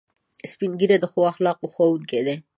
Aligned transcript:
سپین 0.51 0.71
ږیری 0.79 0.97
د 0.99 1.05
ښو 1.11 1.19
اخلاقو 1.31 1.65
ښوونکي 1.73 2.19
دي 2.27 2.35